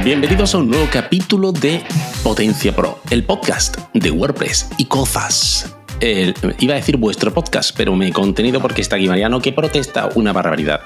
Bienvenidos 0.00 0.54
a 0.54 0.58
un 0.58 0.68
nuevo 0.68 0.86
capítulo 0.90 1.52
de 1.52 1.80
Potencia 2.24 2.74
Pro, 2.74 2.98
el 3.10 3.22
podcast 3.24 3.76
de 3.94 4.10
WordPress 4.10 4.70
y 4.78 4.86
Cofas. 4.86 5.72
El- 6.00 6.34
iba 6.58 6.72
a 6.74 6.76
decir 6.76 6.96
vuestro 6.96 7.32
podcast, 7.32 7.76
pero 7.76 7.94
me 7.94 8.08
he 8.08 8.12
contenido 8.12 8.60
porque 8.60 8.80
está 8.80 8.96
aquí 8.96 9.06
Mariano 9.06 9.40
que 9.40 9.52
protesta 9.52 10.08
una 10.16 10.32
barbaridad. 10.32 10.80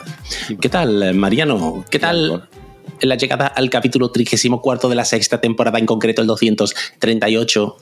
¿Qué 0.61 0.68
tal, 0.68 1.14
Mariano? 1.14 1.85
¿Qué 1.90 1.99
tal 1.99 2.49
la 3.00 3.14
llegada 3.14 3.46
al 3.46 3.71
capítulo 3.71 4.11
34 4.11 4.90
de 4.90 4.94
la 4.94 5.04
sexta 5.07 5.41
temporada, 5.41 5.79
en 5.79 5.86
concreto 5.86 6.21
el 6.21 6.27
238? 6.29 7.77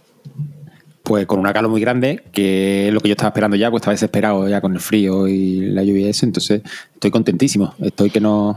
Pues 1.02 1.26
con 1.26 1.40
una 1.40 1.52
calor 1.52 1.70
muy 1.70 1.80
grande, 1.80 2.22
que 2.32 2.88
es 2.88 2.94
lo 2.94 3.00
que 3.00 3.08
yo 3.08 3.12
estaba 3.12 3.30
esperando 3.30 3.56
ya, 3.56 3.70
pues 3.70 3.80
estaba 3.80 3.92
desesperado 3.94 4.48
ya 4.48 4.60
con 4.60 4.72
el 4.72 4.80
frío 4.80 5.26
y 5.26 5.60
la 5.72 5.82
lluvia 5.82 6.06
y 6.06 6.10
eso, 6.10 6.24
entonces 6.26 6.62
estoy 6.94 7.10
contentísimo. 7.10 7.74
Estoy 7.82 8.10
que 8.10 8.20
no. 8.20 8.56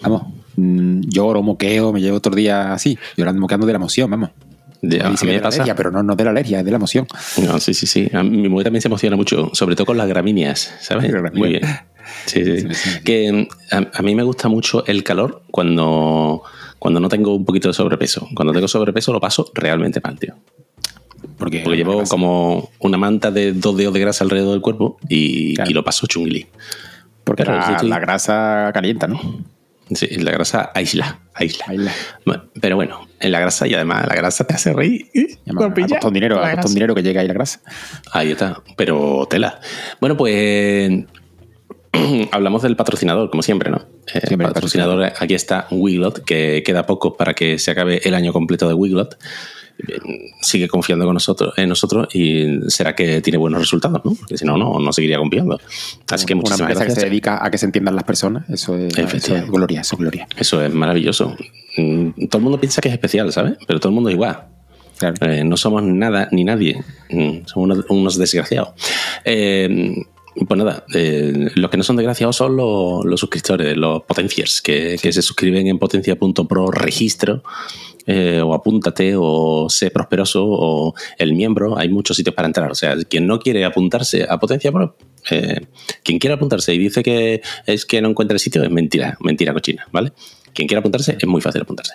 Vamos, 0.00 0.22
mm, 0.58 1.00
lloro, 1.08 1.42
moqueo, 1.42 1.92
me 1.92 2.00
llevo 2.00 2.16
otro 2.18 2.34
día 2.34 2.72
así, 2.72 2.98
llorando, 3.16 3.40
moqueando 3.40 3.66
de 3.66 3.72
la 3.72 3.76
emoción, 3.78 4.10
vamos. 4.10 4.30
De- 4.80 5.00
a 5.02 5.08
mí 5.10 5.16
me 5.24 5.40
pasa- 5.40 5.56
alergia, 5.56 5.74
pero 5.74 5.90
no, 5.90 6.02
no 6.04 6.14
de 6.14 6.22
la 6.24 6.30
alergia, 6.30 6.60
es 6.60 6.64
de 6.64 6.70
la 6.70 6.76
emoción. 6.76 7.06
No, 7.44 7.58
sí, 7.58 7.74
sí, 7.74 7.86
sí. 7.86 8.08
A 8.12 8.22
mi 8.22 8.48
mujer 8.48 8.64
también 8.64 8.80
se 8.82 8.88
emociona 8.88 9.16
mucho, 9.16 9.50
sobre 9.52 9.74
todo 9.74 9.86
con 9.86 9.96
las 9.96 10.06
gramíneas, 10.08 10.72
¿sabes? 10.80 11.10
Gramíneas. 11.10 11.34
Muy 11.34 11.48
bien. 11.50 11.62
Sí, 12.26 12.74
sí. 12.74 13.00
Que 13.04 13.32
mm, 13.32 13.74
a, 13.74 13.98
a 13.98 14.02
mí 14.02 14.14
me 14.14 14.22
gusta 14.22 14.48
mucho 14.48 14.86
el 14.86 15.02
calor 15.02 15.42
cuando, 15.50 16.42
cuando 16.78 17.00
no 17.00 17.08
tengo 17.08 17.34
un 17.34 17.44
poquito 17.44 17.68
de 17.68 17.74
sobrepeso. 17.74 18.28
Cuando 18.34 18.52
tengo 18.52 18.68
sobrepeso 18.68 19.12
lo 19.12 19.20
paso 19.20 19.50
realmente 19.54 20.00
mal, 20.02 20.18
tío. 20.18 20.34
Porque, 21.36 21.60
Porque 21.64 21.76
llevo 21.76 22.04
como 22.04 22.70
una 22.78 22.96
manta 22.98 23.30
de 23.32 23.52
dos 23.52 23.76
dedos 23.76 23.92
de 23.94 24.00
grasa 24.00 24.22
alrededor 24.24 24.52
del 24.52 24.60
cuerpo 24.60 24.96
y, 25.08 25.54
Claro. 25.56 25.70
y 25.70 25.74
lo 25.74 25.82
paso 25.84 26.06
chungli. 26.06 26.46
porque 27.24 27.44
la, 27.44 27.80
la 27.82 27.98
grasa 27.98 28.70
calienta, 28.72 29.06
¿no? 29.08 29.20
Sí, 29.92 30.06
la 30.16 30.32
grasa 30.32 30.70
aísla, 30.74 31.20
aísla. 31.34 31.66
Pero 32.60 32.76
bueno, 32.76 33.08
en 33.20 33.32
la 33.32 33.40
grasa 33.40 33.66
y 33.66 33.74
además 33.74 34.06
la 34.06 34.14
grasa 34.14 34.44
te 34.44 34.54
hace 34.54 34.72
reír. 34.72 35.06
Ha 35.48 35.54
costado 35.54 36.08
un 36.08 36.14
dinero, 36.14 36.44
ha 36.44 36.54
un 36.54 36.74
dinero 36.74 36.94
que 36.94 37.02
llega 37.02 37.20
ahí 37.20 37.28
la 37.28 37.34
grasa. 37.34 37.60
Ahí 38.12 38.32
está, 38.32 38.62
pero 38.76 39.26
tela. 39.28 39.60
Bueno, 40.00 40.16
pues 40.16 41.04
hablamos 42.32 42.62
del 42.62 42.76
patrocinador, 42.76 43.30
como 43.30 43.42
siempre, 43.42 43.70
¿no? 43.70 43.78
Eh, 44.12 44.20
Siempre 44.26 44.46
el 44.46 44.50
el 44.50 44.54
patrocinador, 44.54 45.12
aquí 45.18 45.34
está 45.34 45.66
Wiglot, 45.70 46.24
que 46.24 46.62
queda 46.64 46.86
poco 46.86 47.16
para 47.16 47.34
que 47.34 47.58
se 47.58 47.70
acabe 47.70 48.00
el 48.04 48.14
año 48.14 48.32
completo 48.32 48.68
de 48.68 48.74
Wiglot. 48.74 49.18
Sigue 50.42 50.66
confiando 50.68 51.04
con 51.04 51.14
nosotros, 51.14 51.54
en 51.56 51.68
nosotros 51.68 52.08
y 52.14 52.58
será 52.68 52.94
que 52.96 53.20
tiene 53.20 53.36
buenos 53.38 53.60
resultados, 53.60 54.00
¿no? 54.04 54.14
Porque 54.14 54.36
si 54.36 54.44
no, 54.44 54.56
no, 54.56 54.78
no 54.80 54.92
seguiría 54.92 55.18
confiando. 55.18 55.58
Así 56.10 56.26
que 56.26 56.34
una 56.34 56.40
muchísimas 56.42 56.60
empresa 56.60 56.80
que 56.80 56.84
gracias. 56.86 57.00
se 57.02 57.08
dedica 57.08 57.44
a 57.44 57.50
que 57.50 57.58
se 57.58 57.66
entiendan 57.66 57.94
las 57.94 58.04
personas, 58.04 58.48
eso 58.50 58.76
es, 58.76 58.92
eso 58.92 59.00
es 59.00 59.06
Efectivamente. 59.06 59.50
gloria, 59.50 59.80
eso 59.82 59.94
es 59.94 60.00
gloria. 60.00 60.28
Eso 60.36 60.62
es 60.64 60.72
maravilloso. 60.74 61.36
Mm, 61.76 62.26
Todo 62.28 62.38
el 62.38 62.42
mundo 62.42 62.58
piensa 62.60 62.80
que 62.80 62.88
es 62.88 62.94
especial, 62.94 63.32
¿sabes? 63.32 63.54
Pero 63.66 63.78
todo 63.78 63.90
el 63.90 63.94
mundo 63.94 64.10
es 64.10 64.14
igual. 64.14 64.46
Claro. 64.98 65.14
Eh, 65.20 65.44
no 65.44 65.56
somos 65.56 65.82
nada 65.84 66.28
ni 66.32 66.42
nadie. 66.42 66.82
Mm, 67.10 67.46
Somos 67.46 67.56
unos, 67.76 67.84
unos 67.88 68.18
desgraciados. 68.18 68.70
Eh, 69.24 69.94
pues 70.46 70.58
nada, 70.58 70.84
eh, 70.94 71.50
los 71.56 71.68
que 71.70 71.76
no 71.76 71.82
son 71.82 71.96
desgraciados 71.96 72.36
son 72.36 72.56
los, 72.56 73.04
los 73.04 73.18
suscriptores, 73.18 73.76
los 73.76 74.02
potenciers, 74.04 74.60
que, 74.62 74.96
que 75.00 75.12
se 75.12 75.20
suscriben 75.22 75.66
en 75.66 75.78
potencia.pro 75.80 76.70
registro, 76.70 77.42
eh, 78.08 78.40
o 78.42 78.54
apúntate, 78.54 79.12
o 79.16 79.68
sé 79.68 79.90
prosperoso, 79.92 80.44
o 80.44 80.94
el 81.18 81.34
miembro. 81.34 81.78
Hay 81.78 81.88
muchos 81.90 82.16
sitios 82.16 82.34
para 82.34 82.46
entrar. 82.48 82.70
O 82.72 82.74
sea, 82.74 82.96
quien 83.04 83.26
no 83.26 83.38
quiere 83.38 83.64
apuntarse 83.64 84.26
a 84.28 84.38
Potencia 84.40 84.72
Pro, 84.72 84.96
eh, 85.30 85.66
quien 86.02 86.18
quiera 86.18 86.36
apuntarse 86.36 86.74
y 86.74 86.78
dice 86.78 87.02
que 87.02 87.42
es 87.66 87.84
que 87.84 88.00
no 88.00 88.08
encuentra 88.08 88.34
el 88.34 88.40
sitio, 88.40 88.62
es 88.64 88.70
mentira, 88.70 89.16
mentira 89.20 89.52
cochina, 89.52 89.86
¿vale? 89.92 90.12
Quien 90.54 90.66
quiera 90.66 90.80
apuntarse, 90.80 91.16
es 91.20 91.26
muy 91.28 91.40
fácil 91.42 91.60
apuntarse. 91.62 91.92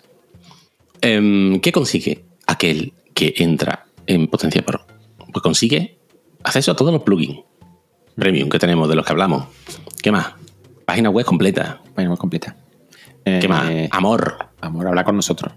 Em, 1.02 1.60
¿Qué 1.60 1.72
consigue 1.72 2.24
aquel 2.48 2.94
que 3.14 3.34
entra 3.38 3.88
en 4.08 4.28
Potencia 4.28 4.62
Pro? 4.62 4.86
Pues 5.32 5.42
consigue 5.42 5.98
acceso 6.44 6.72
a 6.72 6.76
todos 6.76 6.94
los 6.94 7.02
plugins 7.04 7.40
premium 8.16 8.48
que 8.48 8.60
tenemos, 8.60 8.88
de 8.88 8.96
los 8.96 9.04
que 9.06 9.12
hablamos. 9.12 9.46
¿Qué 10.04 10.12
más? 10.12 10.34
Página 10.86 11.10
web 11.10 11.26
completa. 11.26 11.82
Bueno, 11.96 12.12
más 12.12 12.20
completa. 12.20 12.56
¿Qué 13.26 13.40
Eh, 13.40 13.48
más? 13.48 13.72
Amor. 13.90 14.38
Amor, 14.62 14.88
habla 14.88 15.04
con 15.04 15.16
nosotros. 15.16 15.52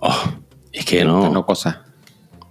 Oh, 0.00 0.24
es 0.72 0.84
que 0.84 1.04
no. 1.04 1.30
No 1.30 1.44
cosas. 1.46 1.78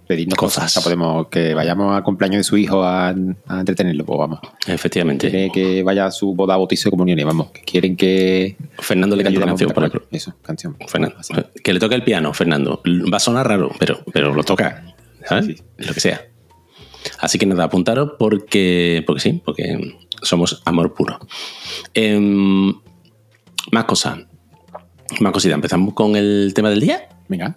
Pedirnos 0.06 0.36
Cosas. 0.36 0.64
cosas. 0.64 0.76
O 0.76 0.80
sea, 0.80 0.82
podemos 0.82 1.28
que 1.28 1.54
vayamos 1.54 1.96
al 1.96 2.02
cumpleaños 2.02 2.40
de 2.40 2.44
su 2.44 2.58
hijo 2.58 2.82
a, 2.84 3.08
a 3.08 3.60
entretenerlo, 3.60 4.04
pues 4.04 4.18
vamos. 4.18 4.38
Efectivamente. 4.66 5.30
Quiere 5.30 5.50
que 5.50 5.82
vaya 5.82 6.06
a 6.06 6.10
su 6.10 6.34
boda, 6.34 6.56
bautizo 6.58 6.88
y 6.88 6.90
comunión, 6.90 7.18
y 7.18 7.24
vamos. 7.24 7.50
Que 7.52 7.62
quieren 7.62 7.96
que. 7.96 8.56
Fernando 8.80 9.16
le 9.16 9.24
cante 9.24 9.38
una 9.38 9.46
canción, 9.46 9.70
por 9.70 9.84
ejemplo. 9.84 10.06
Eso, 10.10 10.34
canción. 10.42 10.76
Fernando, 10.88 11.16
que 11.62 11.72
le 11.72 11.80
toque 11.80 11.94
el 11.94 12.04
piano, 12.04 12.34
Fernando. 12.34 12.82
Va 13.10 13.16
a 13.16 13.20
sonar 13.20 13.48
raro, 13.48 13.70
pero, 13.78 14.00
pero 14.12 14.34
lo 14.34 14.44
toca. 14.44 14.94
¿Sabes? 15.26 15.46
Sí. 15.46 15.56
Lo 15.78 15.94
que 15.94 16.00
sea. 16.00 16.20
Así 17.20 17.38
que 17.38 17.46
nada, 17.46 17.64
apuntaros 17.64 18.12
porque, 18.18 19.02
porque 19.06 19.20
sí, 19.20 19.40
porque 19.44 19.96
somos 20.22 20.60
amor 20.66 20.92
puro. 20.92 21.18
Em, 21.94 22.74
más 23.72 23.84
cosas. 23.86 24.18
Más 25.20 25.32
cositas. 25.32 25.54
Empezamos 25.54 25.94
con 25.94 26.14
el 26.16 26.52
tema 26.54 26.68
del 26.68 26.80
día. 26.80 27.08
Venga. 27.28 27.56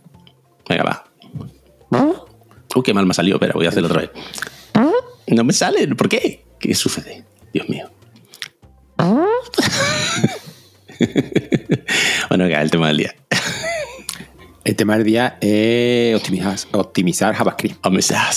Venga, 0.68 0.84
va. 0.84 1.04
Uy, 2.76 2.84
qué 2.84 2.94
mal 2.94 3.06
me 3.06 3.12
ha 3.12 3.14
salido. 3.14 3.38
Espera, 3.38 3.54
voy 3.54 3.66
a 3.66 3.70
hacerlo 3.70 3.88
otra 3.88 4.02
vez. 4.02 4.12
No 5.28 5.44
me 5.44 5.54
sale. 5.54 5.88
¿Por 5.96 6.10
qué? 6.10 6.46
¿Qué 6.60 6.74
sucede? 6.74 7.24
Dios 7.54 7.70
mío. 7.70 7.90
bueno, 12.30 12.46
venga, 12.46 12.62
el 12.62 12.72
tema 12.72 12.88
del 12.88 12.98
día. 12.98 13.16
El 14.64 14.76
tema 14.76 14.98
del 14.98 15.06
día 15.06 15.38
es 15.40 16.16
optimizar, 16.16 16.58
optimizar 16.74 17.36
JavaScript. 17.36 17.86
Optimizar. 17.86 18.34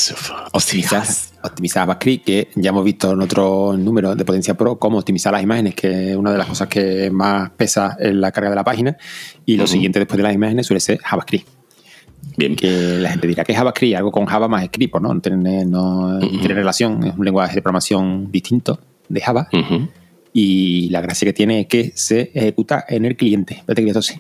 Optimizar, 0.53 1.07
optimizar 1.43 1.83
JavaScript, 1.83 2.25
que 2.25 2.49
ya 2.57 2.71
hemos 2.71 2.85
visto 2.85 3.13
en 3.13 3.21
otros 3.21 3.79
números 3.79 4.17
de 4.17 4.25
Potencia 4.25 4.55
Pro 4.55 4.79
cómo 4.79 4.99
optimizar 4.99 5.33
las 5.33 5.43
imágenes, 5.43 5.75
que 5.75 6.11
es 6.11 6.17
una 6.17 6.33
de 6.33 6.39
las 6.39 6.47
cosas 6.47 6.69
que 6.69 7.11
más 7.11 7.51
pesa 7.51 7.97
en 7.99 8.21
la 8.21 8.33
carga 8.33 8.51
de 8.51 8.57
la 8.57 8.65
página. 8.65 8.97
Y 9.47 9.57
lo 9.57 9.67
siguiente 9.67 9.99
después 9.99 10.17
de 10.17 10.23
las 10.23 10.35
imágenes 10.35 10.67
suele 10.67 10.81
ser 10.81 10.99
JavaScript. 10.99 11.49
Bien. 12.37 12.55
que 12.55 12.99
la 12.99 13.11
gente 13.11 13.27
dirá 13.27 13.45
que 13.45 13.53
es 13.53 13.59
JavaScript, 13.59 13.97
algo 13.97 14.13
con 14.13 14.27
Java 14.27 14.47
más 14.47 14.65
script, 14.67 14.95
no, 15.01 15.15
no 15.15 15.21
tiene, 15.21 15.65
no 15.65 16.19
tiene 16.19 16.55
relación, 16.55 17.03
es 17.05 17.17
un 17.17 17.25
lenguaje 17.25 17.55
de 17.55 17.63
programación 17.63 18.31
distinto 18.31 18.79
de 19.09 19.21
Java 19.21 19.49
Ujú. 19.53 19.89
y 20.33 20.89
la 20.91 21.01
gracia 21.01 21.27
que 21.27 21.33
tiene 21.33 21.61
es 21.61 21.67
que 21.67 21.93
se 21.95 22.31
ejecuta 22.35 22.85
en 22.89 23.07
el 23.07 23.17
cliente. 23.17 23.55
Espérate 23.55 23.85
que 23.85 23.93
toser. 23.93 24.19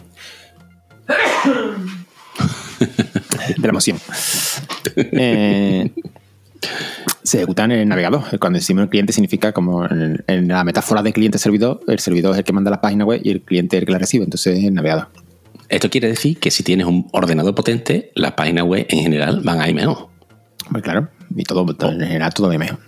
de 3.56 3.62
la 3.62 3.68
emoción. 3.68 3.98
Eh, 4.96 5.90
se 7.30 7.36
ejecuta 7.38 7.64
en 7.64 7.70
el 7.72 7.88
navegador. 7.88 8.22
Cuando 8.40 8.58
decimos 8.58 8.82
el 8.82 8.88
cliente 8.88 9.12
significa 9.12 9.52
como 9.52 9.84
en, 9.84 10.22
en 10.26 10.48
la 10.48 10.64
metáfora 10.64 11.00
de 11.02 11.12
cliente-servidor, 11.12 11.80
el 11.86 12.00
servidor 12.00 12.32
es 12.32 12.38
el 12.38 12.44
que 12.44 12.52
manda 12.52 12.70
la 12.72 12.80
página 12.80 13.04
web 13.04 13.20
y 13.22 13.30
el 13.30 13.42
cliente 13.42 13.76
es 13.76 13.82
el 13.82 13.86
que 13.86 13.92
la 13.92 13.98
recibe, 13.98 14.24
entonces 14.24 14.64
el 14.64 14.74
navegador. 14.74 15.08
Esto 15.68 15.88
quiere 15.88 16.08
decir 16.08 16.38
que 16.38 16.50
si 16.50 16.64
tienes 16.64 16.86
un 16.86 17.06
ordenador 17.12 17.54
potente, 17.54 18.10
las 18.16 18.32
páginas 18.32 18.64
web 18.64 18.84
en 18.88 18.98
general 18.98 19.42
van 19.44 19.60
a 19.60 19.68
ir 19.68 19.76
mejor. 19.76 20.08
Pues 20.72 20.82
claro, 20.82 21.08
y 21.36 21.44
todo, 21.44 21.64
en 21.92 22.00
general 22.00 22.34
todo 22.34 22.48
va 22.48 22.58
mejor. 22.58 22.80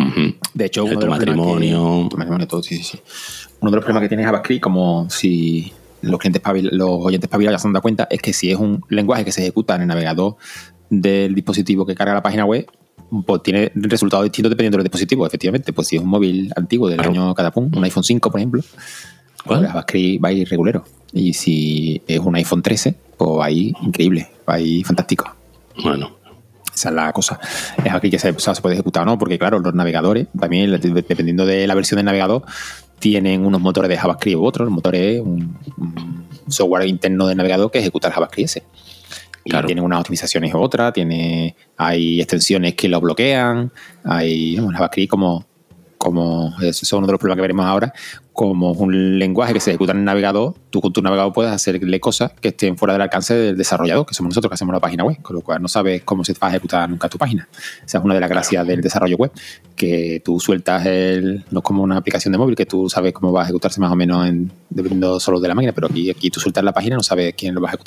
Ujú. 0.00 0.34
De 0.54 0.64
hecho, 0.64 0.84
uno 0.84 0.94
tu 0.94 1.00
de 1.00 1.06
matrimonio. 1.08 2.04
que- 2.04 2.08
tu 2.10 2.16
matrimonio, 2.16 2.48
todo, 2.48 2.62
sí, 2.62 2.76
sí, 2.78 2.82
sí. 2.82 3.00
Uno 3.60 3.70
de 3.70 3.76
los 3.76 3.84
problemas 3.84 4.02
que 4.04 4.08
tiene 4.08 4.24
JavaScript, 4.24 4.62
como 4.62 5.10
si 5.10 5.70
los 6.00 6.18
clientes 6.18 6.40
los 6.72 6.88
oyentes 6.90 7.28
espabilados 7.28 7.58
ya 7.58 7.62
se 7.62 7.68
han 7.68 7.74
dado 7.74 7.82
cuenta, 7.82 8.08
es 8.10 8.22
que 8.22 8.32
si 8.32 8.50
es 8.50 8.56
un 8.56 8.82
lenguaje 8.88 9.24
que 9.26 9.32
se 9.32 9.42
ejecuta 9.42 9.74
en 9.76 9.82
el 9.82 9.88
navegador 9.88 10.36
del 10.88 11.34
dispositivo 11.34 11.84
que 11.84 11.94
carga 11.94 12.14
la 12.14 12.22
página 12.22 12.46
web, 12.46 12.66
pues 13.26 13.42
tiene 13.42 13.70
resultados 13.74 14.24
distintos 14.24 14.50
dependiendo 14.50 14.78
del 14.78 14.84
dispositivo, 14.84 15.26
efectivamente. 15.26 15.72
Pues 15.72 15.88
si 15.88 15.96
es 15.96 16.02
un 16.02 16.08
móvil 16.08 16.52
antiguo 16.56 16.88
del 16.88 16.98
Claro. 16.98 17.10
año 17.10 17.34
cada 17.34 17.50
pum, 17.50 17.70
un 17.74 17.84
iPhone 17.84 18.04
5, 18.04 18.30
por 18.30 18.40
ejemplo, 18.40 18.62
pues 19.44 19.60
JavaScript 19.60 20.24
va 20.24 20.28
a 20.28 20.32
ir 20.32 20.48
regulero. 20.48 20.84
Y 21.12 21.34
si 21.34 22.00
es 22.06 22.18
un 22.20 22.34
iPhone 22.36 22.62
13, 22.62 22.94
pues 23.18 23.30
va 23.38 23.44
a 23.46 23.50
ir 23.50 23.74
increíble, 23.82 24.28
va 24.48 24.54
a 24.54 24.60
ir 24.60 24.84
fantástico. 24.86 25.34
Bueno, 25.82 26.16
Esa 26.74 26.88
es 26.88 26.94
la 26.94 27.12
cosa. 27.12 27.38
Es 27.84 27.92
aquí 27.92 28.08
que 28.10 28.18
se, 28.18 28.30
o 28.30 28.38
sea, 28.38 28.54
se 28.54 28.62
puede 28.62 28.76
ejecutar 28.76 29.02
o 29.02 29.06
no, 29.06 29.18
porque 29.18 29.38
claro, 29.38 29.58
los 29.58 29.74
navegadores, 29.74 30.28
también 30.40 30.70
de- 30.70 30.78
dependiendo 31.06 31.44
de 31.44 31.66
la 31.66 31.74
versión 31.74 31.96
del 31.98 32.06
navegador, 32.06 32.44
tienen 32.98 33.44
unos 33.44 33.60
motores 33.60 33.90
de 33.90 33.98
JavaScript 33.98 34.38
u 34.38 34.44
otros. 34.46 34.68
El 34.68 34.72
motor 34.74 34.94
es 34.94 35.20
un, 35.20 35.58
un 35.76 36.24
software 36.48 36.86
interno 36.88 37.26
del 37.26 37.36
navegador 37.36 37.70
que 37.70 37.78
ejecuta 37.80 38.08
el 38.08 38.14
JavaScript 38.14 38.46
ese. 38.48 38.62
Y 39.44 39.66
tiene 39.66 39.80
unas 39.80 40.00
optimizaciones 40.00 40.54
u 40.54 40.58
otras, 40.58 40.92
tiene, 40.92 41.56
hay 41.76 42.20
extensiones 42.20 42.74
que 42.74 42.88
lo 42.88 43.00
bloquean, 43.00 43.72
hay 44.04 44.56
bueno, 44.56 44.72
JavaScript 44.72 45.10
como, 45.10 45.46
como 45.98 46.54
eso 46.60 46.80
es 46.82 46.92
uno 46.92 47.06
de 47.06 47.12
los 47.12 47.18
problemas 47.18 47.36
que 47.36 47.42
veremos 47.42 47.66
ahora, 47.66 47.92
como 48.32 48.72
un 48.72 49.18
lenguaje 49.18 49.52
que 49.52 49.60
se 49.60 49.70
ejecuta 49.70 49.92
en 49.92 49.98
el 49.98 50.04
navegador, 50.04 50.54
tú 50.70 50.80
con 50.80 50.92
tu 50.92 51.02
navegador 51.02 51.32
puedes 51.32 51.52
hacerle 51.52 52.00
cosas 52.00 52.32
que 52.40 52.48
estén 52.48 52.76
fuera 52.78 52.94
del 52.94 53.02
alcance 53.02 53.34
del 53.34 53.56
desarrollador, 53.56 54.06
que 54.06 54.14
somos 54.14 54.30
nosotros 54.30 54.50
que 54.50 54.54
hacemos 54.54 54.72
la 54.72 54.80
página 54.80 55.04
web, 55.04 55.20
con 55.22 55.36
lo 55.36 55.42
cual 55.42 55.60
no 55.60 55.68
sabes 55.68 56.02
cómo 56.02 56.24
se 56.24 56.32
va 56.32 56.48
a 56.48 56.50
ejecutar 56.50 56.88
nunca 56.88 57.08
tu 57.08 57.18
página. 57.18 57.48
Esa 57.84 57.98
es 57.98 58.04
una 58.04 58.14
de 58.14 58.20
las 58.20 58.30
gracias 58.30 58.66
del 58.66 58.80
desarrollo 58.80 59.16
web, 59.16 59.32
que 59.76 60.22
tú 60.24 60.40
sueltas 60.40 60.86
el, 60.86 61.44
no 61.50 61.58
es 61.58 61.64
como 61.64 61.82
una 61.82 61.98
aplicación 61.98 62.32
de 62.32 62.38
móvil, 62.38 62.56
que 62.56 62.66
tú 62.66 62.88
sabes 62.88 63.12
cómo 63.12 63.32
va 63.32 63.42
a 63.42 63.44
ejecutarse 63.44 63.80
más 63.80 63.92
o 63.92 63.96
menos 63.96 64.26
en, 64.26 64.50
dependiendo 64.70 65.20
solo 65.20 65.38
de 65.38 65.48
la 65.48 65.54
máquina, 65.54 65.72
pero 65.72 65.88
aquí, 65.88 66.10
aquí 66.10 66.30
tú 66.30 66.40
sueltas 66.40 66.64
la 66.64 66.72
página 66.72 66.96
no 66.96 67.02
sabes 67.02 67.34
quién 67.36 67.54
lo 67.54 67.60
va 67.60 67.68
a 67.68 67.70
ejecutar 67.70 67.80